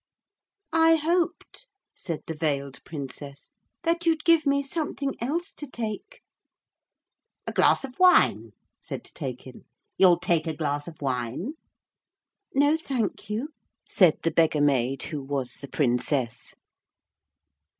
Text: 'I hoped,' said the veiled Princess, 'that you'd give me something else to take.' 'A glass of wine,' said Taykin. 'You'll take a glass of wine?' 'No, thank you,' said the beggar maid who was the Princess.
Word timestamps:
'I 0.73 0.95
hoped,' 0.95 1.67
said 1.93 2.23
the 2.25 2.33
veiled 2.33 2.83
Princess, 2.83 3.51
'that 3.83 4.03
you'd 4.07 4.23
give 4.25 4.47
me 4.47 4.63
something 4.63 5.13
else 5.21 5.53
to 5.53 5.69
take.' 5.69 6.21
'A 7.45 7.51
glass 7.53 7.83
of 7.83 7.99
wine,' 7.99 8.53
said 8.81 9.03
Taykin. 9.03 9.63
'You'll 9.99 10.17
take 10.17 10.47
a 10.47 10.55
glass 10.57 10.87
of 10.87 10.97
wine?' 11.03 11.53
'No, 12.55 12.77
thank 12.77 13.29
you,' 13.29 13.49
said 13.87 14.17
the 14.23 14.31
beggar 14.31 14.59
maid 14.59 15.03
who 15.03 15.21
was 15.21 15.57
the 15.57 15.67
Princess. 15.69 16.55